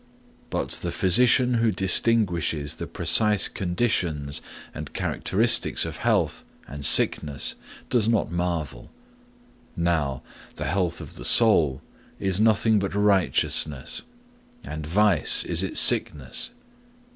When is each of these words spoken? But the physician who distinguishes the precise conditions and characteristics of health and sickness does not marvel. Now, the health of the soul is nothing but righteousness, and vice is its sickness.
But 0.49 0.71
the 0.81 0.91
physician 0.91 1.53
who 1.53 1.71
distinguishes 1.71 2.77
the 2.77 2.87
precise 2.87 3.47
conditions 3.47 4.41
and 4.73 4.93
characteristics 4.95 5.85
of 5.85 5.97
health 5.97 6.43
and 6.67 6.83
sickness 6.83 7.53
does 7.91 8.09
not 8.09 8.31
marvel. 8.31 8.89
Now, 9.77 10.23
the 10.55 10.65
health 10.65 11.01
of 11.01 11.17
the 11.17 11.23
soul 11.23 11.83
is 12.19 12.41
nothing 12.41 12.79
but 12.79 12.95
righteousness, 12.95 14.01
and 14.63 14.87
vice 14.87 15.43
is 15.43 15.61
its 15.61 15.79
sickness. 15.79 16.49